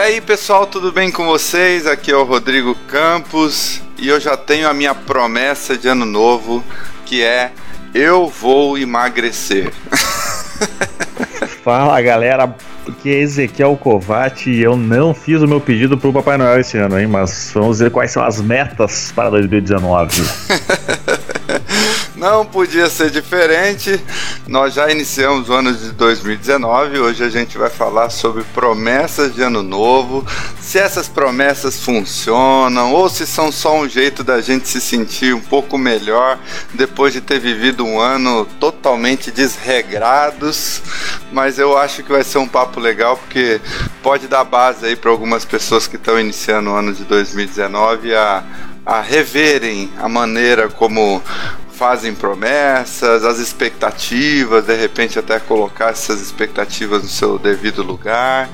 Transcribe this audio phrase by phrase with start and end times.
[0.00, 1.86] aí, pessoal, tudo bem com vocês?
[1.86, 6.64] Aqui é o Rodrigo Campos e eu já tenho a minha promessa de ano novo,
[7.04, 7.52] que é
[7.94, 9.70] eu vou emagrecer.
[11.62, 12.54] Fala, galera.
[12.88, 16.78] Aqui é Ezequiel Kovac e eu não fiz o meu pedido pro Papai Noel esse
[16.78, 17.06] ano, hein?
[17.06, 20.22] Mas vamos ver quais são as metas para 2019.
[22.20, 23.98] Não podia ser diferente.
[24.46, 26.98] Nós já iniciamos o ano de 2019.
[26.98, 30.22] Hoje a gente vai falar sobre promessas de ano novo,
[30.60, 35.40] se essas promessas funcionam ou se são só um jeito da gente se sentir um
[35.40, 36.38] pouco melhor
[36.74, 40.82] depois de ter vivido um ano totalmente desregrados.
[41.32, 43.58] Mas eu acho que vai ser um papo legal porque
[44.02, 48.44] pode dar base aí para algumas pessoas que estão iniciando o ano de 2019 a
[48.84, 51.22] a reverem a maneira como
[51.80, 58.50] fazem promessas, as expectativas, de repente até colocar essas expectativas no seu devido lugar.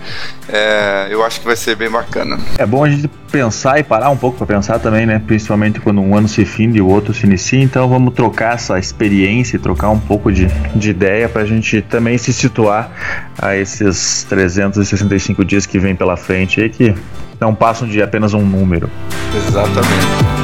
[0.48, 2.38] É, eu acho que vai ser bem bacana.
[2.56, 5.20] É bom a gente pensar e parar um pouco para pensar também, né?
[5.26, 7.60] Principalmente quando um ano se finda e o outro se inicia.
[7.60, 11.82] Então vamos trocar essa experiência e trocar um pouco de, de ideia para a gente
[11.82, 12.92] também se situar
[13.36, 16.94] a esses 365 dias que vem pela frente aí que
[17.40, 18.88] não passam de apenas um número.
[19.36, 20.35] Exatamente.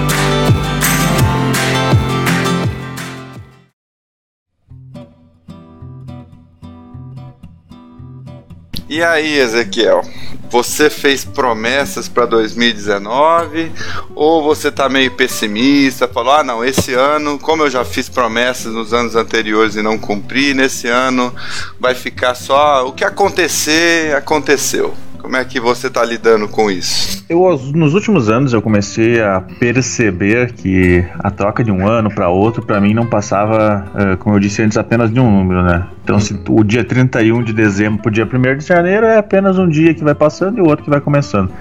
[8.93, 10.03] E aí, Ezequiel?
[10.51, 13.73] Você fez promessas para 2019
[14.15, 16.07] ou você tá meio pessimista?
[16.07, 19.97] Falou: "Ah, não, esse ano, como eu já fiz promessas nos anos anteriores e não
[19.97, 21.35] cumpri, nesse ano
[21.81, 24.95] vai ficar só o que acontecer, aconteceu".
[25.23, 27.25] Como é que você está lidando com isso?
[27.29, 32.29] Eu, nos últimos anos, eu comecei a perceber que a troca de um ano para
[32.29, 35.87] outro, para mim, não passava, eh, como eu disse antes, apenas de um número, né?
[36.03, 39.57] Então, se o dia 31 de dezembro para o dia 1 de janeiro é apenas
[39.59, 41.53] um dia que vai passando e o outro que vai começando.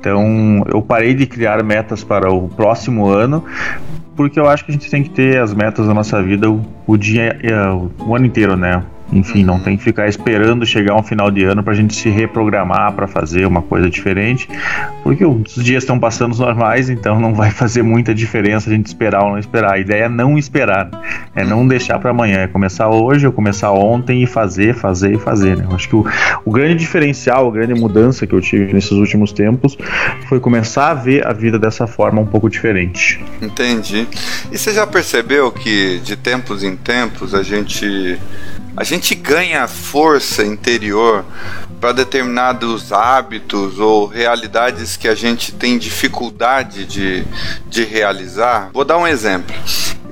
[0.00, 3.44] Então, eu parei de criar metas para o próximo ano,
[4.16, 6.66] porque eu acho que a gente tem que ter as metas da nossa vida o,
[6.84, 7.70] o dia, eh,
[8.00, 8.82] o ano inteiro, né?
[9.12, 9.46] Enfim, uhum.
[9.46, 12.92] não tem que ficar esperando chegar um final de ano para a gente se reprogramar
[12.92, 14.48] para fazer uma coisa diferente,
[15.02, 19.22] porque os dias estão passando normais, então não vai fazer muita diferença a gente esperar
[19.24, 19.74] ou não esperar.
[19.74, 20.90] A ideia é não esperar,
[21.34, 21.68] é não uhum.
[21.68, 25.56] deixar para amanhã, é começar hoje ou começar ontem e fazer, fazer e fazer.
[25.56, 25.66] Né?
[25.68, 26.04] Eu acho que o,
[26.44, 29.76] o grande diferencial, a grande mudança que eu tive nesses últimos tempos
[30.28, 33.24] foi começar a ver a vida dessa forma um pouco diferente.
[33.40, 34.06] Entendi.
[34.52, 38.18] E você já percebeu que de tempos em tempos a gente
[38.78, 41.24] a gente ganha força interior
[41.80, 47.24] para determinados hábitos ou realidades que a gente tem dificuldade de,
[47.66, 48.70] de realizar.
[48.72, 49.52] Vou dar um exemplo.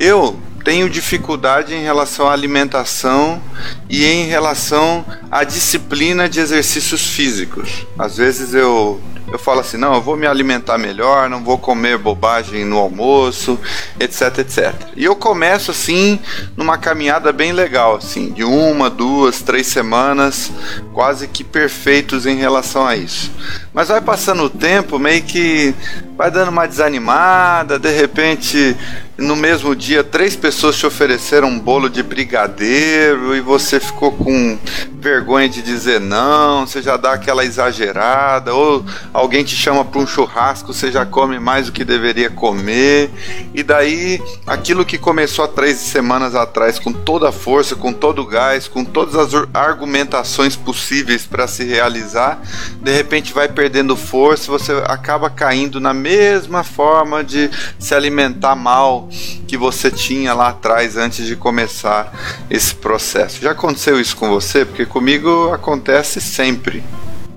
[0.00, 3.40] Eu tenho dificuldade em relação à alimentação
[3.88, 7.86] e em relação à disciplina de exercícios físicos.
[7.96, 9.00] Às vezes eu
[9.30, 13.58] eu falo assim, não, eu vou me alimentar melhor, não vou comer bobagem no almoço,
[13.98, 14.74] etc, etc.
[14.96, 16.20] E eu começo assim
[16.56, 20.50] numa caminhada bem legal, assim, de uma, duas, três semanas,
[20.92, 23.30] quase que perfeitos em relação a isso.
[23.76, 25.74] Mas vai passando o tempo, meio que
[26.16, 28.74] vai dando uma desanimada, de repente
[29.18, 34.58] no mesmo dia três pessoas te ofereceram um bolo de brigadeiro e você ficou com
[34.98, 40.06] vergonha de dizer não, você já dá aquela exagerada, ou alguém te chama para um
[40.06, 43.10] churrasco, você já come mais do que deveria comer,
[43.54, 48.22] e daí aquilo que começou há três semanas atrás com toda a força, com todo
[48.22, 52.40] o gás, com todas as argumentações possíveis para se realizar,
[52.80, 57.50] de repente vai perdendo força, você acaba caindo na mesma forma de
[57.80, 59.08] se alimentar mal
[59.48, 62.12] que você tinha lá atrás antes de começar
[62.48, 63.42] esse processo.
[63.42, 64.64] Já aconteceu isso com você?
[64.64, 66.80] Porque comigo acontece sempre.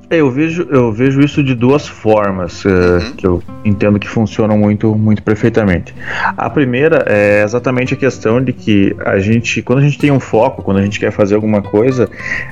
[0.09, 3.11] É, eu vejo, eu vejo isso de duas formas uh, uhum.
[3.15, 5.93] que eu entendo que funcionam muito, muito perfeitamente.
[6.35, 10.19] A primeira é exatamente a questão de que a gente, quando a gente tem um
[10.19, 12.09] foco, quando a gente quer fazer alguma coisa,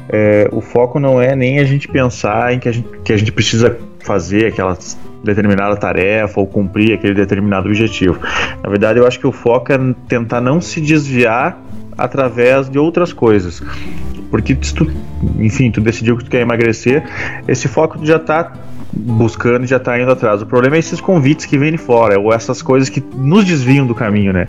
[0.08, 3.18] é, o foco não é nem a gente pensar em que a gente, que a
[3.18, 4.78] gente precisa fazer aquela
[5.24, 8.20] determinada tarefa ou cumprir aquele determinado objetivo.
[8.64, 11.60] Na verdade, eu acho que o foco é tentar não se desviar
[11.98, 13.62] através de outras coisas.
[14.30, 14.92] Porque se tu,
[15.40, 17.04] enfim, tu decidiu que tu quer emagrecer,
[17.48, 18.54] esse foco já está
[18.98, 20.42] buscando e já tá indo atrás.
[20.42, 23.86] O problema é esses convites que vêm de fora, ou essas coisas que nos desviam
[23.86, 24.48] do caminho, né?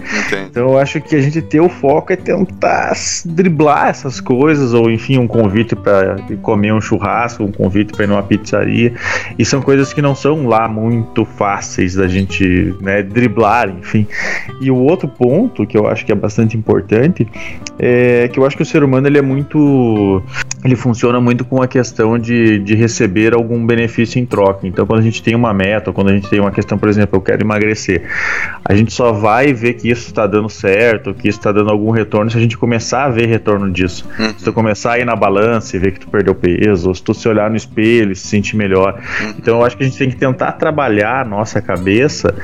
[0.50, 2.92] Então eu acho que a gente ter o foco é tentar
[3.24, 8.08] driblar essas coisas, ou enfim, um convite para comer um churrasco, um convite para ir
[8.08, 8.92] numa pizzaria.
[9.38, 14.06] E são coisas que não são lá muito fáceis da gente né, driblar, enfim.
[14.60, 17.26] E o outro ponto que eu acho que é bastante importante
[17.78, 20.22] é que eu acho que o ser humano ele é muito
[20.64, 24.37] ele funciona muito com a questão de, de receber algum benefício em troca.
[24.62, 27.16] Então, quando a gente tem uma meta, quando a gente tem uma questão, por exemplo,
[27.16, 28.02] eu quero emagrecer,
[28.64, 31.90] a gente só vai ver que isso está dando certo, que isso está dando algum
[31.90, 34.06] retorno, se a gente começar a ver retorno disso.
[34.18, 34.34] Uhum.
[34.38, 37.02] Se tu começar a ir na balança e ver que tu perdeu peso, ou se
[37.02, 38.94] tu se olhar no espelho e se sentir melhor.
[38.94, 39.34] Uhum.
[39.38, 42.34] Então, eu acho que a gente tem que tentar trabalhar a nossa cabeça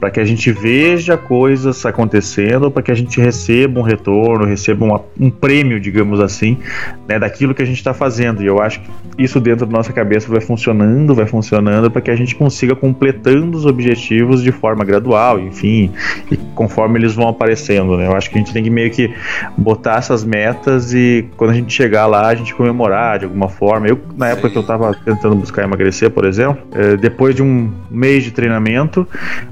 [0.00, 4.84] para que a gente veja coisas acontecendo, para que a gente receba um retorno, receba
[4.84, 6.58] uma, um prêmio, digamos assim,
[7.06, 8.42] né, daquilo que a gente está fazendo.
[8.42, 11.43] E eu acho que isso dentro da nossa cabeça vai funcionando, vai funcionando
[11.90, 15.90] para que a gente consiga completando os objetivos de forma gradual, enfim,
[16.30, 17.96] e conforme eles vão aparecendo.
[17.96, 18.06] Né?
[18.06, 19.12] Eu acho que a gente tem que meio que
[19.56, 23.86] botar essas metas e quando a gente chegar lá, a gente comemorar de alguma forma.
[23.86, 27.72] Eu, na época que eu estava tentando buscar emagrecer, por exemplo, eh, depois de um
[27.90, 29.06] mês de treinamento,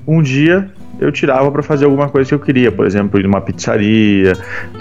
[0.07, 3.41] um dia eu tirava para fazer alguma coisa que eu queria, por exemplo, ir numa
[3.41, 4.35] pizzaria,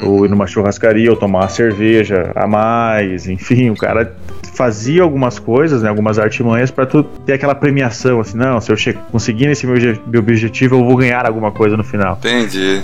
[0.03, 4.15] ou ir numa churrascaria, ou tomar uma cerveja a mais, enfim, o cara
[4.53, 8.77] fazia algumas coisas, né, algumas artimanhas para tu ter aquela premiação, assim, não, se eu
[9.11, 9.75] conseguir nesse meu,
[10.07, 12.17] meu objetivo, eu vou ganhar alguma coisa no final.
[12.19, 12.81] Entendi.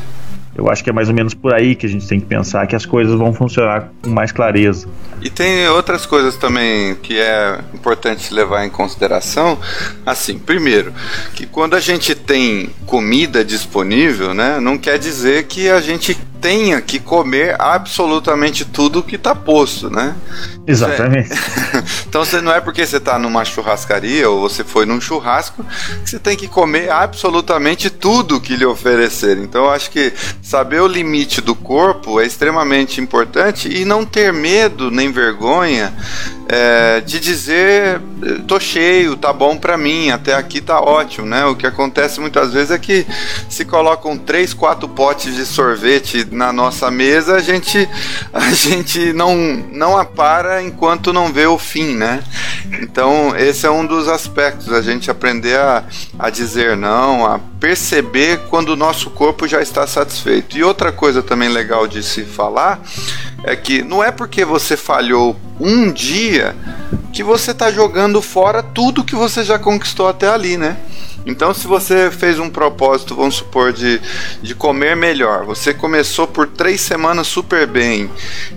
[0.58, 2.66] Eu acho que é mais ou menos por aí que a gente tem que pensar
[2.66, 4.88] que as coisas vão funcionar com mais clareza.
[5.22, 9.60] E tem outras coisas também que é importante levar em consideração.
[10.04, 10.92] Assim, primeiro,
[11.36, 16.82] que quando a gente tem comida disponível, né, não quer dizer que a gente tenha
[16.82, 20.16] que comer absolutamente tudo que está posto, né?
[20.66, 21.30] Exatamente.
[22.08, 25.66] então você não é porque você está numa churrascaria ou você foi num churrasco
[26.04, 29.38] que você tem que comer absolutamente tudo que lhe oferecer.
[29.38, 34.34] Então eu acho que saber o limite do corpo é extremamente importante e não ter
[34.34, 35.94] medo nem vergonha
[36.50, 38.02] é, de dizer
[38.48, 41.46] tô cheio, tá bom para mim, até aqui tá ótimo, né?
[41.46, 43.06] O que acontece muitas vezes é que
[43.50, 47.88] se colocam três, quatro potes de sorvete na nossa mesa, a gente
[48.34, 49.36] a gente não
[49.72, 52.24] não apara enquanto não vê o fim, né?
[52.82, 55.84] Então esse é um dos aspectos, a gente aprender a,
[56.20, 60.58] a dizer não, a perceber quando o nosso corpo já está satisfeito.
[60.58, 62.82] E outra coisa também legal de se falar
[63.44, 66.56] é que não é porque você falhou um dia
[67.12, 70.78] que você está jogando fora tudo que você já conquistou até ali, né?
[71.26, 74.02] Então, se você fez um propósito, vamos supor, de,
[74.42, 78.10] de comer melhor, você começou por três semanas super bem,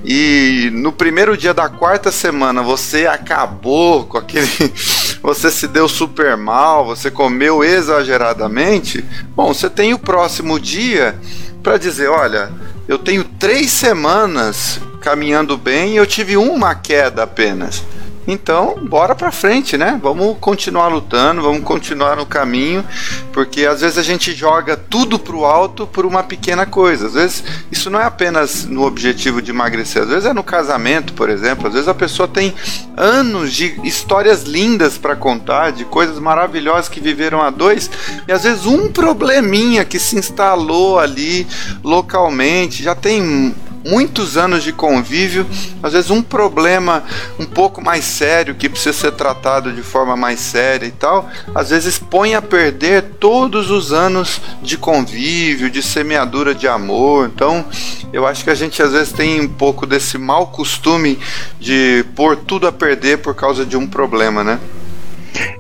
[0.05, 4.49] e no primeiro dia da quarta semana você acabou com aquele.
[5.23, 9.05] Você se deu super mal, você comeu exageradamente.
[9.37, 11.15] Bom, você tem o próximo dia
[11.63, 12.51] para dizer: olha,
[12.89, 17.85] eu tenho três semanas caminhando bem e eu tive uma queda apenas.
[18.33, 19.99] Então, bora pra frente, né?
[20.01, 22.85] Vamos continuar lutando, vamos continuar no caminho,
[23.33, 27.09] porque às vezes a gente joga tudo pro alto por uma pequena coisa.
[27.09, 31.13] Às vezes isso não é apenas no objetivo de emagrecer, às vezes é no casamento,
[31.13, 31.67] por exemplo.
[31.67, 32.55] Às vezes a pessoa tem
[32.97, 37.91] anos de histórias lindas para contar, de coisas maravilhosas que viveram a dois,
[38.29, 41.49] e às vezes um probleminha que se instalou ali
[41.83, 43.53] localmente já tem
[43.85, 45.47] muitos anos de convívio,
[45.83, 47.05] às vezes um problema
[47.39, 51.71] um pouco mais sério que precisa ser tratado de forma mais séria e tal, às
[51.71, 57.31] vezes põe a perder todos os anos de convívio, de semeadura de amor.
[57.35, 57.65] Então,
[58.13, 61.19] eu acho que a gente às vezes tem um pouco desse mau costume
[61.59, 64.59] de pôr tudo a perder por causa de um problema, né?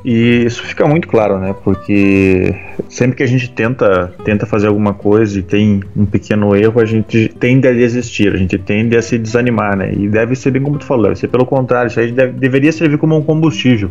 [0.05, 1.55] E isso fica muito claro, né?
[1.63, 2.55] Porque
[2.89, 6.85] sempre que a gente tenta, tenta fazer alguma coisa e tem um pequeno erro, a
[6.85, 9.93] gente tende a desistir, a gente tende a se desanimar, né?
[9.93, 12.73] E deve ser bem como tu falou, deve ser pelo contrário, isso aí deve, deveria
[12.73, 13.91] servir como um combustível,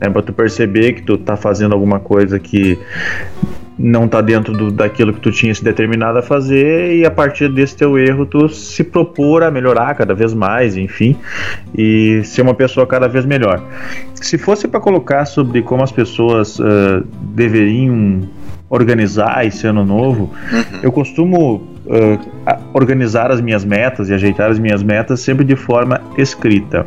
[0.00, 0.10] né?
[0.10, 2.78] Pra tu perceber que tu tá fazendo alguma coisa que
[3.78, 7.48] não está dentro do, daquilo que tu tinha se determinado a fazer e a partir
[7.48, 11.16] desse teu erro tu se propor a melhorar cada vez mais, enfim,
[11.76, 13.62] e ser uma pessoa cada vez melhor.
[14.14, 17.04] Se fosse para colocar sobre como as pessoas uh,
[17.34, 18.28] deveriam
[18.68, 20.80] organizar esse ano novo, uhum.
[20.82, 22.18] eu costumo uh,
[22.74, 26.84] organizar as minhas metas e ajeitar as minhas metas sempre de forma escrita.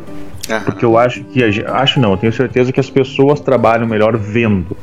[0.48, 0.60] Uhum.
[0.60, 1.42] Porque eu acho que.
[1.64, 4.76] Acho não, eu tenho certeza que as pessoas trabalham melhor vendo.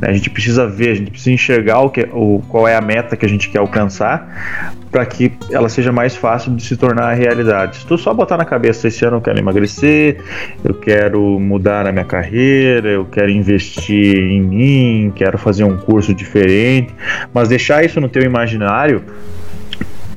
[0.00, 0.08] Né?
[0.08, 3.16] A gente precisa ver, a gente precisa enxergar o que, o, qual é a meta
[3.16, 7.78] que a gente quer alcançar para que ela seja mais fácil de se tornar realidade.
[7.78, 10.18] Se tu só botar na cabeça esse ano eu quero emagrecer,
[10.62, 16.12] eu quero mudar a minha carreira, eu quero investir em mim, quero fazer um curso
[16.12, 16.94] diferente,
[17.32, 19.02] mas deixar isso no teu imaginário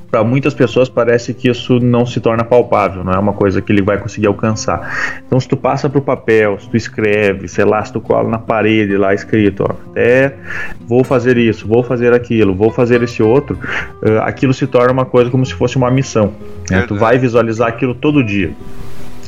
[0.09, 3.71] para muitas pessoas parece que isso não se torna palpável, não é uma coisa que
[3.71, 5.21] ele vai conseguir alcançar.
[5.25, 8.29] Então, se tu passa para o papel, se tu escreve, sei lá, se tu cola
[8.29, 10.35] na parede lá escrito, ó, até
[10.87, 13.57] vou fazer isso, vou fazer aquilo, vou fazer esse outro,
[14.01, 16.33] uh, aquilo se torna uma coisa como se fosse uma missão.
[16.69, 16.83] Né?
[16.87, 18.53] Tu vai visualizar aquilo todo dia.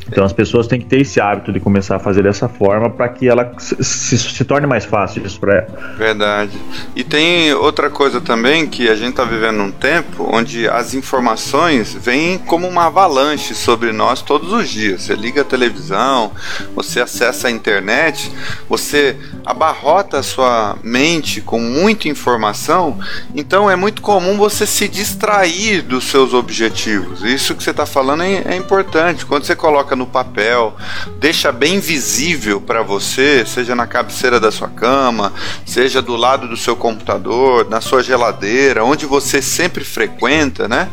[0.10, 3.10] Então as pessoas têm que ter esse hábito de começar a fazer dessa forma para
[3.10, 5.96] que ela se, se, se, torne mais fácil isso para ela.
[5.98, 6.58] Verdade.
[6.96, 11.94] E tem outra coisa também que a gente está vivendo um tempo onde as informações
[11.94, 15.04] vêm como uma avalanche sobre nós todos os dias.
[15.04, 16.32] Você liga a televisão,
[16.74, 18.32] você acessa a internet,
[18.70, 23.00] você abarrota a sua mente com muita informação,
[23.36, 27.24] então é muito comum você se distrair dos seus objetivos.
[27.24, 29.26] Isso que você está falando é, é importante.
[29.26, 30.76] Quando você coloca no papel,
[31.20, 35.34] deixa bem visível para você, seja na cabeceira da sua cama,
[35.66, 40.90] seja do lado do seu computador, na sua geladeira, onde você sempre frequenta, né?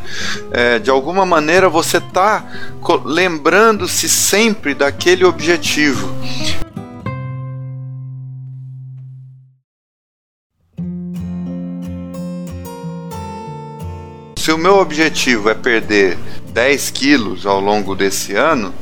[0.50, 2.44] É, de alguma maneira você está
[3.04, 6.12] lembrando-se sempre daquele objetivo.
[14.44, 16.18] Se o meu objetivo é perder
[16.54, 18.72] 10 quilos ao longo desse ano,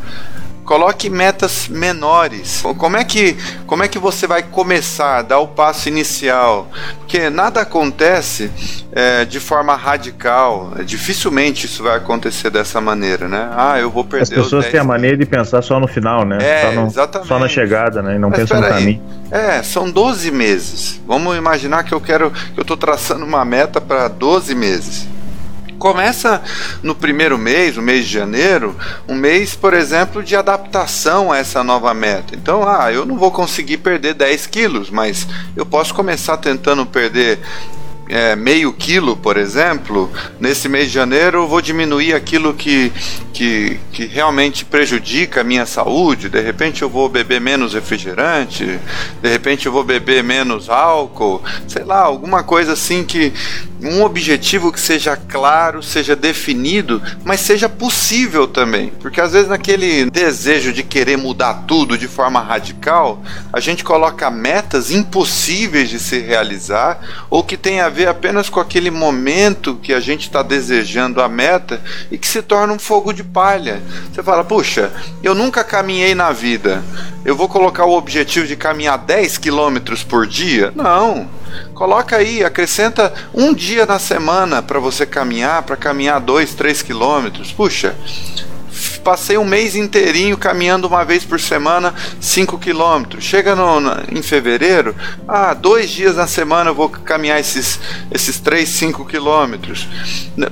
[0.65, 2.63] Coloque metas menores.
[2.79, 3.37] Como é que
[3.67, 6.69] como é que você vai começar a dar o passo inicial?
[6.99, 8.49] Porque nada acontece
[8.93, 10.73] é, de forma radical.
[10.85, 13.51] Dificilmente isso vai acontecer dessa maneira, né?
[13.57, 14.23] Ah, eu vou perder.
[14.23, 16.39] As pessoas têm a mania de pensar só no final, né?
[16.41, 17.29] É, só, no, exatamente.
[17.29, 18.15] só na chegada, né?
[18.15, 19.03] E não pensam no caminho.
[19.33, 21.01] É, são 12 meses.
[21.07, 25.09] Vamos imaginar que eu quero que eu estou traçando uma meta para 12 meses
[25.83, 26.41] começa
[26.81, 28.77] no primeiro mês, o mês de janeiro,
[29.09, 32.37] um mês, por exemplo, de adaptação a essa nova meta.
[32.37, 37.41] Então, ah, eu não vou conseguir perder 10 quilos, mas eu posso começar tentando perder
[38.09, 42.93] é, meio quilo, por exemplo, nesse mês de janeiro eu vou diminuir aquilo que,
[43.33, 46.29] que, que realmente prejudica a minha saúde.
[46.29, 48.79] De repente eu vou beber menos refrigerante,
[49.23, 53.33] de repente eu vou beber menos álcool, sei lá, alguma coisa assim que.
[53.83, 58.93] Um objetivo que seja claro, seja definido, mas seja possível também.
[59.01, 63.23] Porque às vezes naquele desejo de querer mudar tudo de forma radical,
[63.53, 68.61] a gente coloca metas impossíveis de se realizar ou que tem a ver apenas com
[68.61, 73.13] aquele momento que a gente está desejando a meta e que se torna um fogo
[73.13, 73.83] de palha.
[74.13, 76.85] Você fala, puxa, eu nunca caminhei na vida,
[77.25, 80.73] eu vou colocar o objetivo de caminhar 10 quilômetros por dia?
[80.75, 81.42] Não.
[81.75, 87.53] Coloca aí, acrescenta um dia na semana para você caminhar, para caminhar 2, 3 quilômetros.
[87.53, 87.95] Puxa,
[89.03, 93.25] passei um mês inteirinho caminhando uma vez por semana 5 quilômetros.
[93.25, 93.81] Chega no,
[94.11, 94.95] em fevereiro,
[95.29, 97.79] ah, dois dias na semana eu vou caminhar esses,
[98.11, 99.87] esses 3, 5 quilômetros.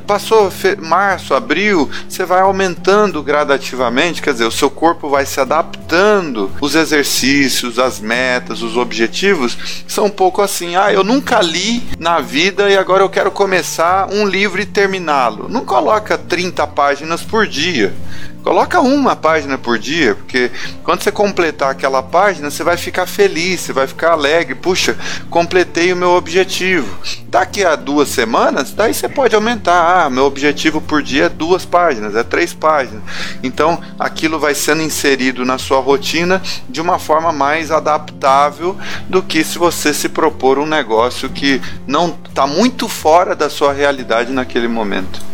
[0.06, 5.40] Passou fe, março, abril, você vai aumentando gradativamente, quer dizer, o seu corpo vai se
[5.40, 6.50] adaptando.
[6.60, 10.76] Os exercícios, as metas, os objetivos são um pouco assim.
[10.76, 15.48] Ah, eu nunca li na vida e agora eu quero começar um livro e terminá-lo.
[15.48, 17.94] Não coloca 30 páginas por dia.
[18.42, 20.50] Coloca uma página por dia, porque
[20.82, 24.54] quando você completar aquela página, você vai ficar feliz, você vai ficar alegre.
[24.54, 24.96] Puxa,
[25.28, 26.88] completei o meu objetivo.
[27.28, 30.04] Daqui a duas semanas, daí você pode aumentar.
[30.04, 33.02] Ah, meu objetivo por dia é duas páginas, é três páginas.
[33.42, 38.76] Então, aquilo vai sendo inserido na sua rotina de uma forma mais adaptável
[39.08, 43.72] do que se você se propor um negócio que não está muito fora da sua
[43.72, 45.29] realidade naquele momento.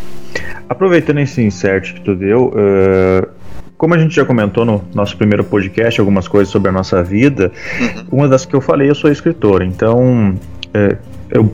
[0.69, 3.29] Aproveitando esse insert que tu deu, uh,
[3.77, 7.53] como a gente já comentou no nosso primeiro podcast algumas coisas sobre a nossa vida,
[7.81, 8.19] uhum.
[8.19, 10.97] uma das que eu falei, eu sou escritor, então uh,
[11.31, 11.53] eu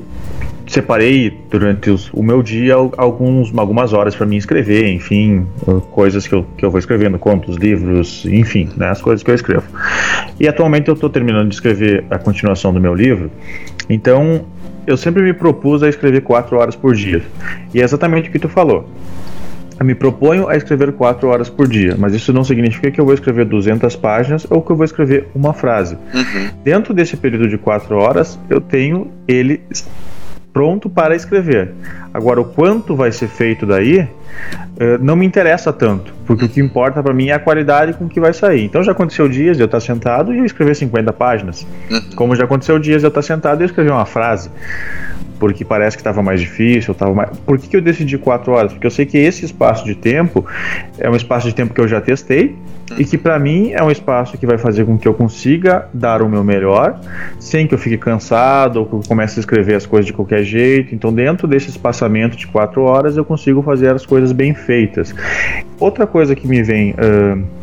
[0.67, 5.47] separei durante os, o meu dia alguns, algumas horas para mim escrever, enfim,
[5.91, 9.35] coisas que eu, que eu vou escrevendo, contos, livros, enfim, né, as coisas que eu
[9.35, 9.65] escrevo.
[10.41, 13.31] E atualmente eu estou terminando de escrever a continuação do meu livro,
[13.89, 14.47] então
[14.87, 17.23] eu sempre me propus a escrever quatro horas por dia.
[17.73, 18.89] E é exatamente o que tu falou.
[19.79, 23.05] Eu me proponho a escrever quatro horas por dia, mas isso não significa que eu
[23.05, 25.97] vou escrever 200 páginas ou que eu vou escrever uma frase.
[26.15, 26.51] Uhum.
[26.63, 29.61] Dentro desse período de quatro horas, eu tenho ele
[30.53, 31.73] pronto para escrever.
[32.13, 34.09] Agora, o quanto vai ser feito daí uh,
[35.01, 38.21] não me interessa tanto, porque o que importa para mim é a qualidade com que
[38.21, 38.65] vai sair.
[38.65, 42.01] Então, já aconteceu dias de eu estar sentado e eu escrever 50 páginas, uhum.
[42.15, 44.51] como já aconteceu dias de eu estar sentado e eu escrever uma frase
[45.43, 47.37] porque parece que estava mais difícil, tava mais...
[47.39, 48.73] Por que, que eu decidi quatro horas?
[48.73, 50.47] Porque eu sei que esse espaço de tempo
[50.97, 52.57] é um espaço de tempo que eu já testei
[52.99, 56.23] e que para mim é um espaço que vai fazer com que eu consiga dar
[56.23, 57.01] o meu melhor,
[57.39, 60.45] sem que eu fique cansado ou que eu comece a escrever as coisas de qualquer
[60.45, 60.95] jeito.
[60.95, 65.15] Então, dentro desse espaçamento de quatro horas, eu consigo fazer as coisas bem feitas.
[65.79, 66.93] Outra coisa que me vem.
[66.93, 67.63] Uh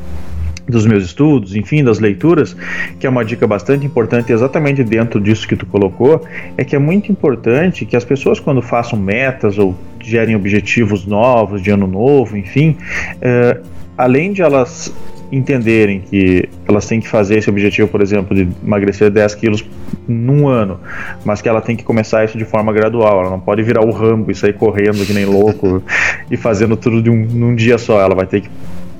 [0.70, 2.56] dos meus estudos, enfim, das leituras,
[3.00, 6.24] que é uma dica bastante importante exatamente dentro disso que tu colocou,
[6.56, 11.62] é que é muito importante que as pessoas quando façam metas ou gerem objetivos novos
[11.62, 12.78] de ano novo, enfim,
[13.20, 13.60] é,
[13.98, 14.94] além de elas
[15.32, 19.66] entenderem que elas têm que fazer esse objetivo, por exemplo, de emagrecer 10 quilos
[20.08, 20.80] num ano,
[21.24, 23.22] mas que ela tem que começar isso de forma gradual.
[23.22, 25.84] Ela não pode virar o rambo e sair correndo que nem louco
[26.30, 28.02] e fazendo tudo de um, num dia só.
[28.02, 28.50] Ela vai ter que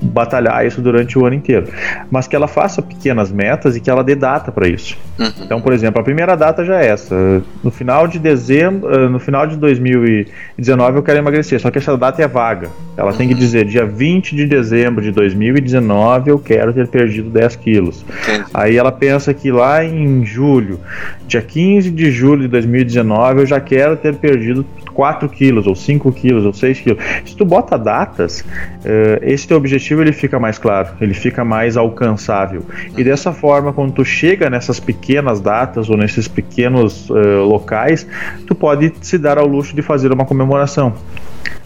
[0.00, 1.68] batalhar isso durante o ano inteiro.
[2.10, 4.96] Mas que ela faça pequenas metas e que ela dê data para isso.
[5.18, 5.32] Uhum.
[5.42, 7.42] Então, por exemplo, a primeira data já é essa.
[7.62, 11.96] No final de dezembro, eh, no final de 2019 eu quero emagrecer, só que essa
[11.96, 12.68] data é vaga.
[12.96, 13.16] Ela uhum.
[13.16, 13.40] tem que uhum.
[13.40, 18.04] dizer dia 20 de dezembro de 2019 eu quero ter perdido 10 quilos.
[18.22, 18.50] Entendi.
[18.54, 20.80] Aí ela pensa que lá em julho,
[21.26, 26.12] dia 15 de julho de 2019 eu já quero ter perdido 4 quilos, ou 5
[26.12, 27.02] quilos, ou 6 quilos.
[27.24, 31.76] Se tu bota datas, uh, esse teu objetivo ele fica mais claro, ele fica mais
[31.76, 32.64] alcançável.
[32.96, 38.06] E dessa forma, quando tu chega nessas pequenas datas ou nesses pequenos uh, locais,
[38.46, 40.94] tu pode se dar ao luxo de fazer uma comemoração.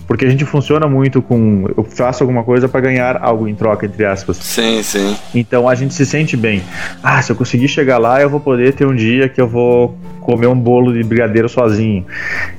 [0.06, 3.86] Porque a gente funciona muito com eu faço alguma coisa para ganhar algo em troca,
[3.86, 4.36] entre aspas.
[4.36, 5.16] Sim, sim.
[5.34, 6.62] Então a gente se sente bem.
[7.02, 9.96] Ah, se eu conseguir chegar lá, eu vou poder ter um dia que eu vou
[10.20, 12.04] comer um bolo de brigadeiro sozinho.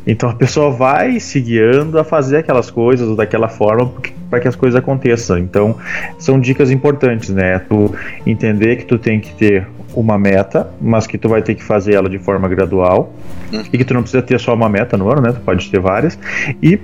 [0.05, 3.91] Então a pessoa vai se guiando a fazer aquelas coisas daquela forma
[4.29, 5.37] para que as coisas aconteçam.
[5.37, 5.75] Então
[6.17, 7.59] são dicas importantes, né?
[7.59, 7.93] Tu
[8.25, 11.93] entender que tu tem que ter uma meta, mas que tu vai ter que fazer
[11.93, 13.13] ela de forma gradual.
[13.51, 13.63] Hum.
[13.71, 15.31] E que tu não precisa ter só uma meta no ano, né?
[15.31, 16.19] Tu pode ter várias.
[16.61, 16.79] E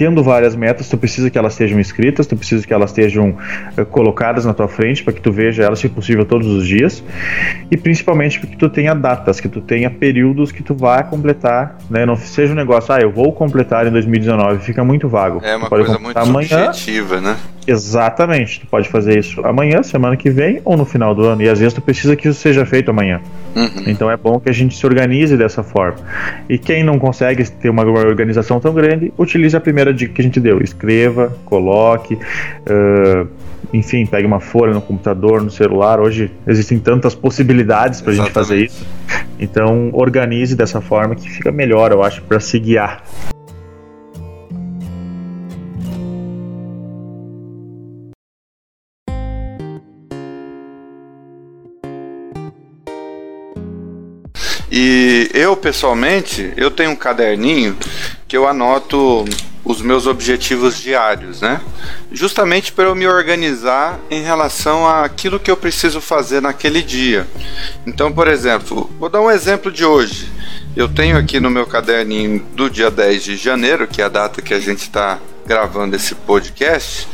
[0.00, 3.36] tendo várias metas, tu precisa que elas estejam escritas, tu precisa que elas estejam
[3.76, 7.04] uh, colocadas na tua frente para que tu veja elas, se possível, todos os dias.
[7.70, 12.06] E principalmente que tu tenha datas, que tu tenha períodos que tu vá completar, né?
[12.06, 15.42] Não seja um negócio, ah, eu vou completar em 2019, fica muito vago.
[15.44, 17.36] É uma coisa muito amanhã, subjetiva, né?
[17.66, 18.60] Exatamente.
[18.60, 21.42] Tu pode fazer isso amanhã, semana que vem ou no final do ano.
[21.42, 23.20] E às vezes tu precisa que isso seja feito amanhã.
[23.54, 23.84] Uhum.
[23.86, 25.98] Então é bom que a gente se organize dessa forma.
[26.48, 30.24] E quem não consegue ter uma organização tão grande, utilize a primeira dica que a
[30.24, 32.14] gente deu: escreva, coloque.
[32.14, 33.28] Uh,
[33.72, 36.00] enfim, pegue uma folha no computador, no celular.
[36.00, 38.86] Hoje existem tantas possibilidades para a gente fazer isso.
[39.38, 43.02] Então, organize dessa forma que fica melhor, eu acho, para se guiar.
[55.32, 57.76] Eu, pessoalmente, eu tenho um caderninho
[58.26, 59.24] que eu anoto
[59.64, 61.60] os meus objetivos diários, né?
[62.10, 67.28] Justamente para eu me organizar em relação àquilo que eu preciso fazer naquele dia.
[67.86, 70.28] Então, por exemplo, vou dar um exemplo de hoje.
[70.74, 74.42] Eu tenho aqui no meu caderninho do dia 10 de janeiro, que é a data
[74.42, 77.08] que a gente está gravando esse podcast,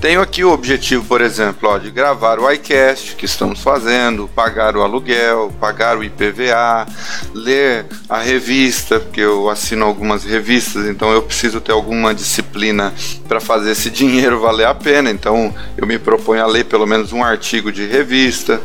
[0.00, 4.76] tenho aqui o objetivo, por exemplo, ó, de gravar o iCast que estamos fazendo, pagar
[4.76, 6.86] o aluguel, pagar o IPVA,
[7.34, 12.94] ler a revista, porque eu assino algumas revistas, então eu preciso ter alguma disciplina
[13.26, 15.10] para fazer esse dinheiro valer a pena.
[15.10, 18.60] Então eu me proponho a ler pelo menos um artigo de revista.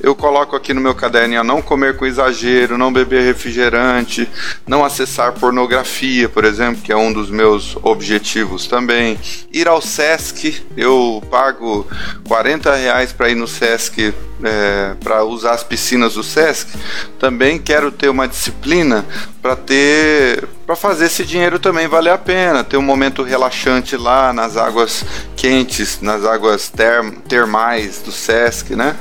[0.00, 4.28] Eu coloco aqui no meu caderno a não comer com exagero, não beber refrigerante,
[4.66, 9.18] não acessar pornografia, por exemplo, que é um dos meus objetivos também.
[9.52, 11.84] Ir ao SESC eu pago
[12.28, 16.76] 40 reais para ir no Sesc é, para usar as piscinas do Sesc,
[17.18, 19.04] também quero ter uma disciplina
[19.42, 24.34] para ter para fazer esse dinheiro também valer a pena, ter um momento relaxante lá
[24.34, 25.02] nas águas
[25.34, 28.94] quentes, nas águas term, termais do Sesc, né?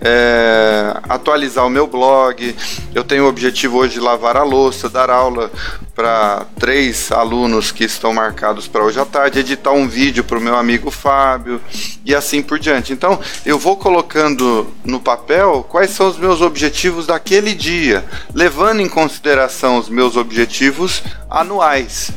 [0.00, 2.56] É, atualizar o meu blog.
[2.94, 5.50] Eu tenho o objetivo hoje de lavar a louça, dar aula
[5.94, 10.40] para três alunos que estão marcados para hoje à tarde, editar um vídeo para o
[10.40, 11.60] meu amigo Fábio
[12.02, 12.94] e assim por diante.
[12.94, 18.88] Então, eu vou colocando no papel quais são os meus objetivos daquele dia, levando em
[18.88, 22.12] consideração os meus objetivos anuais.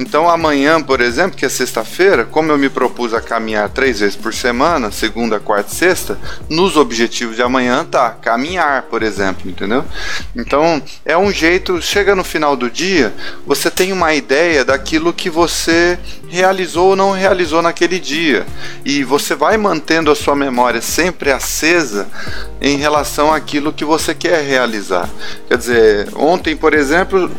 [0.00, 4.14] Então amanhã, por exemplo, que é sexta-feira, como eu me propus a caminhar três vezes
[4.14, 6.16] por semana, segunda, quarta e sexta,
[6.48, 9.84] nos objetivos de amanhã tá caminhar, por exemplo, entendeu?
[10.36, 13.12] Então é um jeito, chega no final do dia,
[13.44, 18.46] você tem uma ideia daquilo que você realizou ou não realizou naquele dia.
[18.84, 22.06] E você vai mantendo a sua memória sempre acesa
[22.60, 25.08] em relação àquilo que você quer realizar.
[25.48, 27.30] Quer dizer, ontem, por exemplo,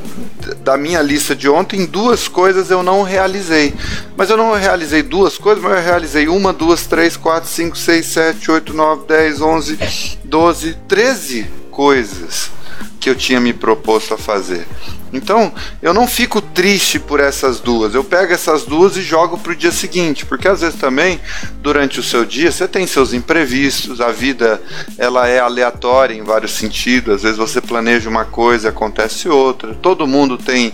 [0.62, 3.74] da minha lista de ontem, duas coisas eu não realizei.
[4.18, 8.08] Mas eu não realizei duas coisas, mas eu realizei uma, duas, três, quatro, cinco, seis,
[8.08, 9.78] sete, oito, nove, dez, onze,
[10.24, 12.59] doze, treze coisas
[13.00, 14.68] que eu tinha me proposto a fazer.
[15.12, 17.96] Então, eu não fico triste por essas duas.
[17.96, 21.20] Eu pego essas duas e jogo para o dia seguinte, porque às vezes também
[21.62, 24.62] durante o seu dia você tem seus imprevistos, a vida
[24.98, 27.16] ela é aleatória em vários sentidos.
[27.16, 29.74] Às vezes você planeja uma coisa, e acontece outra.
[29.74, 30.72] Todo mundo tem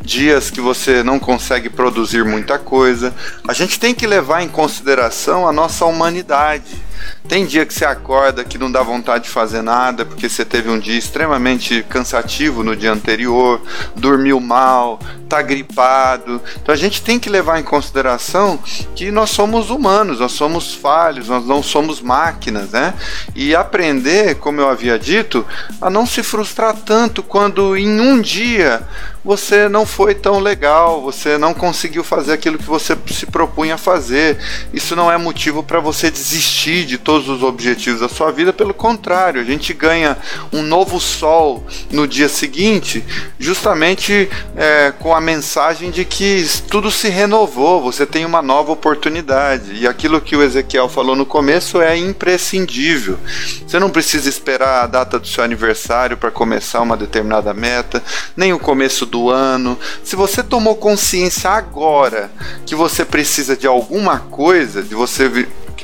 [0.00, 3.14] dias que você não consegue produzir muita coisa.
[3.46, 6.93] A gente tem que levar em consideração a nossa humanidade.
[7.28, 10.68] Tem dia que você acorda que não dá vontade de fazer nada porque você teve
[10.68, 13.60] um dia extremamente cansativo no dia anterior,
[13.96, 15.00] dormiu mal,
[15.34, 16.40] tá gripado.
[16.62, 18.58] Então a gente tem que levar em consideração
[18.94, 22.94] que nós somos humanos, nós somos falhos, nós não somos máquinas, né?
[23.34, 25.44] E aprender, como eu havia dito,
[25.80, 28.86] a não se frustrar tanto quando em um dia
[29.24, 33.78] você não foi tão legal, você não conseguiu fazer aquilo que você se propunha a
[33.78, 34.36] fazer.
[34.72, 38.74] Isso não é motivo para você desistir de todos os objetivos da sua vida, pelo
[38.74, 40.18] contrário, a gente ganha
[40.52, 43.02] um novo sol no dia seguinte,
[43.38, 49.74] justamente é, com a mensagem de que tudo se renovou, você tem uma nova oportunidade.
[49.74, 53.18] E aquilo que o Ezequiel falou no começo é imprescindível.
[53.66, 58.02] Você não precisa esperar a data do seu aniversário para começar uma determinada meta,
[58.36, 59.78] nem o começo do ano.
[60.04, 62.30] Se você tomou consciência agora
[62.66, 65.28] que você precisa de alguma coisa, de você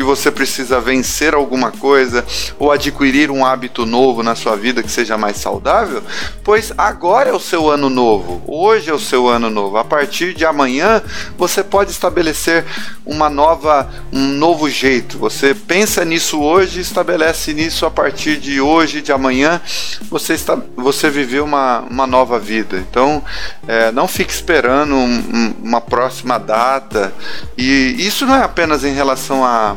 [0.01, 2.25] que você precisa vencer alguma coisa
[2.59, 6.03] ou adquirir um hábito novo na sua vida que seja mais saudável,
[6.43, 9.77] pois agora é o seu ano novo, hoje é o seu ano novo.
[9.77, 11.03] A partir de amanhã
[11.37, 12.65] você pode estabelecer
[13.05, 15.19] uma nova, um novo jeito.
[15.19, 19.61] Você pensa nisso hoje, estabelece nisso a partir de hoje, de amanhã,
[20.09, 22.79] você está, você viveu uma, uma nova vida.
[22.79, 23.23] Então,
[23.69, 27.13] é, não fique esperando um, uma próxima data.
[27.59, 29.77] E isso não é apenas em relação a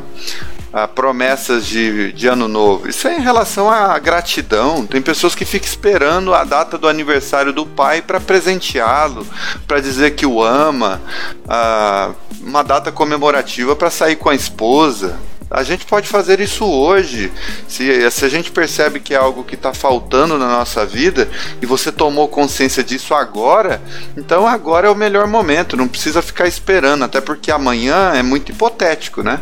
[0.73, 2.89] a promessas de, de ano novo.
[2.89, 4.87] Isso é em relação à gratidão.
[4.87, 9.25] Tem pessoas que ficam esperando a data do aniversário do pai para presenteá-lo,
[9.67, 10.99] para dizer que o ama,
[11.47, 15.19] ah, uma data comemorativa para sair com a esposa.
[15.53, 17.31] A gente pode fazer isso hoje.
[17.67, 21.29] Se, se a gente percebe que é algo que está faltando na nossa vida
[21.61, 23.79] e você tomou consciência disso agora,
[24.17, 25.77] então agora é o melhor momento.
[25.77, 29.39] Não precisa ficar esperando, até porque amanhã é muito hipotético, né?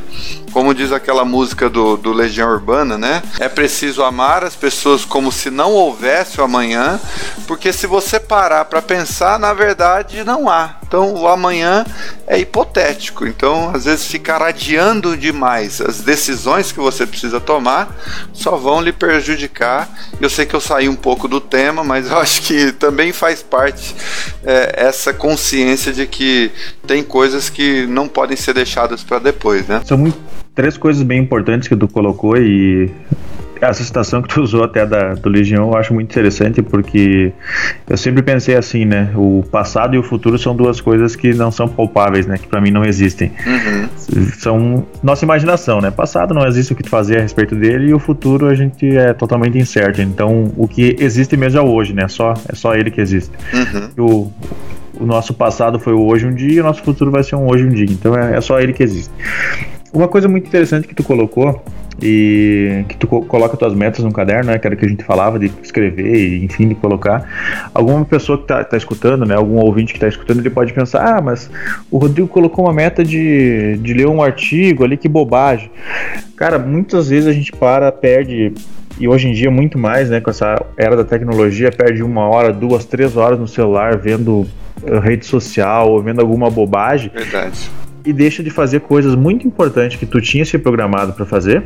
[0.52, 3.24] Como diz aquela música do, do Legião Urbana, né?
[3.40, 7.00] É preciso amar as pessoas como se não houvesse o amanhã,
[7.48, 10.76] porque se você parar para pensar, na verdade não há.
[10.92, 11.86] Então o amanhã
[12.28, 13.26] é hipotético.
[13.26, 17.96] Então, às vezes, ficar adiando demais decisões que você precisa tomar
[18.34, 19.90] só vão lhe prejudicar.
[20.20, 23.42] Eu sei que eu saí um pouco do tema, mas eu acho que também faz
[23.42, 23.96] parte
[24.44, 26.52] é, essa consciência de que
[26.86, 29.82] tem coisas que não podem ser deixadas para depois, né?
[29.86, 30.14] São
[30.54, 32.92] três coisas bem importantes que tu colocou e
[33.62, 37.32] essa citação que tu usou até da, do Legião eu acho muito interessante porque
[37.88, 39.12] eu sempre pensei assim, né?
[39.16, 42.38] O passado e o futuro são duas coisas que não são palpáveis, né?
[42.38, 43.32] Que para mim não existem.
[43.46, 43.90] Uhum.
[44.40, 45.92] São nossa imaginação, né?
[45.92, 48.98] Passado não existe o que tu fazer a respeito dele e o futuro a gente
[48.98, 50.02] é totalmente incerto.
[50.02, 52.08] Então o que existe mesmo é hoje, né?
[52.08, 53.32] Só, é só ele que existe.
[53.54, 54.06] Uhum.
[54.06, 54.34] O,
[55.04, 57.48] o nosso passado foi o hoje um dia e o nosso futuro vai ser um
[57.48, 57.86] hoje um dia.
[57.90, 59.12] Então é, é só ele que existe.
[59.94, 61.64] Uma coisa muito interessante que tu colocou
[62.02, 65.04] e que tu coloca tuas metas no caderno, né, que era o que a gente
[65.04, 67.70] falava de escrever e enfim de colocar.
[67.74, 71.18] Alguma pessoa que tá, tá escutando, né, algum ouvinte que tá escutando, ele pode pensar:
[71.18, 71.50] "Ah, mas
[71.92, 75.70] o Rodrigo colocou uma meta de, de ler um artigo ali, que bobagem".
[76.36, 78.54] Cara, muitas vezes a gente para, perde
[79.00, 82.52] e hoje em dia muito mais, né, com essa era da tecnologia, perde uma hora,
[82.52, 84.48] duas, três horas no celular vendo
[84.84, 87.12] eh, rede social ou vendo alguma bobagem.
[87.14, 87.70] Verdade
[88.06, 91.64] e deixa de fazer coisas muito importantes que tu tinha se programado para fazer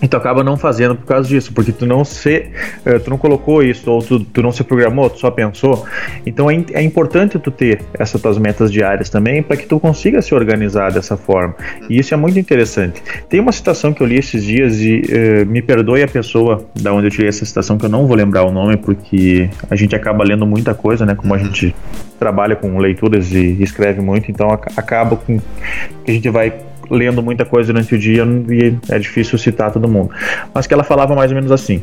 [0.00, 2.46] e tu acaba não fazendo por causa disso, porque tu não se,
[2.86, 5.86] uh, tu não colocou isso, ou tu, tu não se programou, tu só pensou.
[6.26, 10.20] Então é, é importante tu ter essas tuas metas diárias também, para que tu consiga
[10.22, 11.54] se organizar dessa forma.
[11.88, 13.02] E isso é muito interessante.
[13.28, 16.92] Tem uma citação que eu li esses dias, e uh, me perdoe a pessoa da
[16.92, 19.94] onde eu tirei essa citação, que eu não vou lembrar o nome, porque a gente
[19.94, 21.14] acaba lendo muita coisa, né?
[21.14, 21.74] Como a gente
[22.18, 26.52] trabalha com leituras e escreve muito, então acaba com que a gente vai
[26.90, 30.10] lendo muita coisa durante o dia e é difícil citar todo mundo.
[30.54, 31.82] Mas que ela falava mais ou menos assim.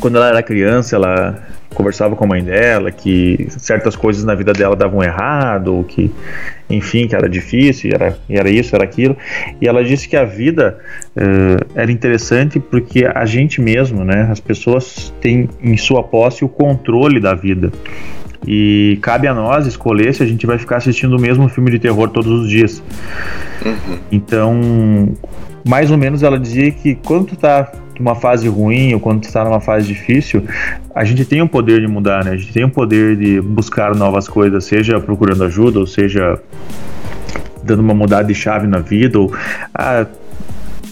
[0.00, 1.42] Quando ela era criança, ela
[1.74, 6.10] conversava com a mãe dela que certas coisas na vida dela davam errado, ou que,
[6.70, 9.16] enfim, que era difícil, era, era isso, era aquilo.
[9.60, 10.78] E ela disse que a vida
[11.16, 16.48] uh, era interessante porque a gente mesmo, né, as pessoas têm em sua posse o
[16.48, 17.72] controle da vida.
[18.46, 21.78] E cabe a nós escolher se a gente vai ficar assistindo o mesmo filme de
[21.78, 22.82] terror todos os dias.
[23.64, 23.98] Uhum.
[24.12, 25.08] Então,
[25.66, 29.44] mais ou menos ela dizia que quando tu tá numa fase ruim ou quando está
[29.44, 30.44] numa fase difícil,
[30.94, 32.32] a gente tem o poder de mudar, né?
[32.32, 36.38] A gente tem o poder de buscar novas coisas, seja procurando ajuda, ou seja
[37.62, 39.32] dando uma mudada de chave na vida, ou
[39.74, 40.06] ah,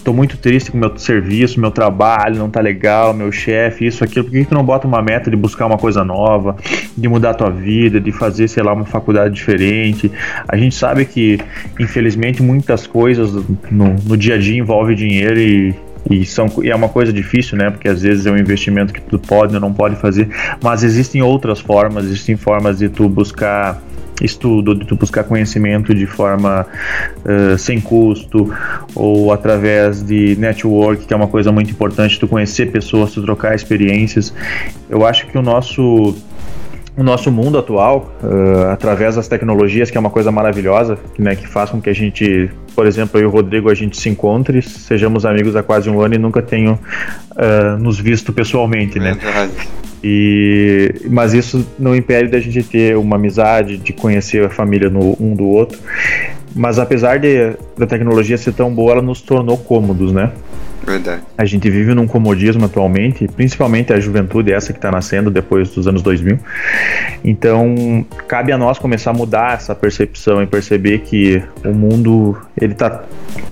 [0.03, 4.25] tô muito triste com meu serviço, meu trabalho não tá legal, meu chefe, isso, aquilo,
[4.25, 6.55] por que tu não bota uma meta de buscar uma coisa nova,
[6.95, 10.11] de mudar a tua vida, de fazer, sei lá, uma faculdade diferente?
[10.47, 11.39] A gente sabe que,
[11.79, 13.33] infelizmente, muitas coisas
[13.71, 15.73] no, no dia a dia envolvem dinheiro e,
[16.09, 17.69] e, são, e é uma coisa difícil, né?
[17.69, 20.27] Porque às vezes é um investimento que tu pode ou não pode fazer,
[20.61, 23.81] mas existem outras formas, existem formas de tu buscar
[24.21, 26.65] estudo, de tu buscar conhecimento de forma
[27.25, 28.53] uh, sem custo
[28.95, 33.55] ou através de network, que é uma coisa muito importante, tu conhecer pessoas, tu trocar
[33.55, 34.33] experiências.
[34.89, 36.15] Eu acho que o nosso
[36.95, 41.47] o nosso mundo atual, uh, através das tecnologias, que é uma coisa maravilhosa, né, que
[41.47, 44.61] faz com que a gente, por exemplo, eu e o Rodrigo, a gente se encontre,
[44.61, 46.73] sejamos amigos há quase um ano e nunca tenho
[47.31, 49.17] uh, nos visto pessoalmente, né?
[50.03, 55.15] E, mas isso não impede da gente ter uma amizade, de conhecer a família no,
[55.19, 55.79] um do outro.
[56.53, 60.31] Mas apesar de, da tecnologia ser tão boa, ela nos tornou cômodos, né?
[60.85, 61.23] Verdade.
[61.37, 65.87] A gente vive num comodismo atualmente, principalmente a juventude, essa que está nascendo depois dos
[65.87, 66.37] anos 2000.
[67.23, 72.73] Então, cabe a nós começar a mudar essa percepção e perceber que o mundo ele
[72.73, 73.03] está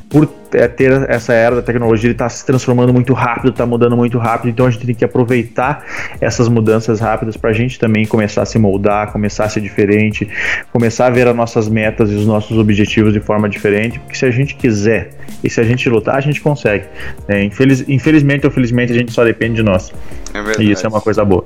[0.09, 4.17] por ter essa era da tecnologia, ele está se transformando muito rápido, está mudando muito
[4.17, 5.85] rápido, então a gente tem que aproveitar
[6.19, 10.29] essas mudanças rápidas para a gente também começar a se moldar, começar a ser diferente,
[10.71, 14.25] começar a ver as nossas metas e os nossos objetivos de forma diferente, porque se
[14.25, 15.11] a gente quiser
[15.43, 16.85] e se a gente lutar, a gente consegue.
[17.27, 19.91] É, infeliz, infelizmente ou felizmente a gente só depende de nós.
[20.33, 21.45] É e isso é uma coisa boa.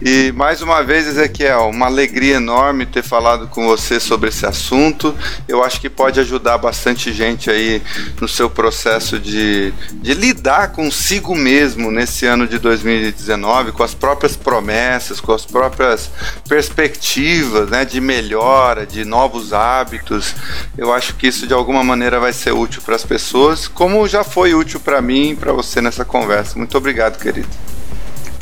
[0.01, 5.13] E mais uma vez, Ezequiel, uma alegria enorme ter falado com você sobre esse assunto.
[5.49, 7.83] Eu acho que pode ajudar bastante gente aí
[8.21, 14.37] no seu processo de, de lidar consigo mesmo nesse ano de 2019, com as próprias
[14.37, 16.09] promessas, com as próprias
[16.49, 20.37] perspectivas né, de melhora, de novos hábitos.
[20.79, 24.07] Eu acho que isso de alguma maneira vai ser útil útil para as pessoas, como
[24.07, 26.59] já foi útil para mim e para você nessa conversa.
[26.59, 27.49] Muito obrigado, querido.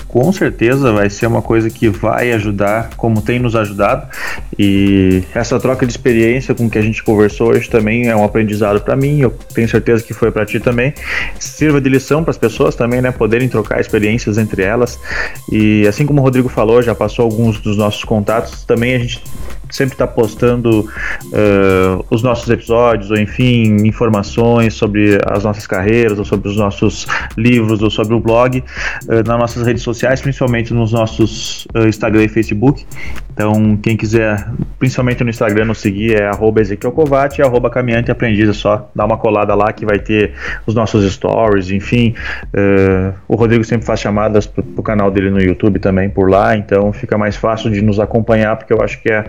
[0.08, 4.06] Com certeza vai ser uma coisa que vai ajudar, como tem nos ajudado.
[4.56, 8.80] E essa troca de experiência com que a gente conversou hoje também é um aprendizado
[8.80, 9.20] para mim.
[9.20, 10.94] Eu tenho certeza que foi para ti também.
[11.40, 13.10] Sirva de lição para as pessoas também, né?
[13.10, 15.00] Poderem trocar experiências entre elas.
[15.50, 18.62] E assim como o Rodrigo falou, já passou alguns dos nossos contatos.
[18.62, 19.20] Também a gente
[19.70, 26.24] sempre está postando uh, os nossos episódios, ou enfim, informações sobre as nossas carreiras, ou
[26.24, 30.92] sobre os nossos livros, ou sobre o blog, uh, nas nossas redes sociais, principalmente nos
[30.92, 32.84] nossos uh, Instagram e Facebook.
[33.34, 38.48] Então, quem quiser, principalmente no Instagram, nos seguir é arroba e arroba Caminhante Aprendiz.
[38.48, 40.32] É só dar uma colada lá que vai ter
[40.64, 42.14] os nossos stories, enfim.
[43.26, 46.92] o Rodrigo sempre faz chamadas para o canal dele no YouTube também por lá, então
[46.92, 49.24] fica mais fácil de nos acompanhar, porque eu acho que é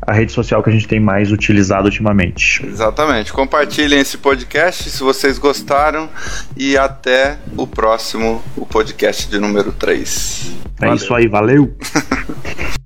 [0.00, 2.64] a rede social que a gente tem mais utilizado ultimamente.
[2.64, 3.32] Exatamente.
[3.32, 6.08] Compartilhem esse podcast se vocês gostaram
[6.56, 10.52] e até o próximo, o podcast de número 3.
[10.80, 11.76] É isso aí, valeu!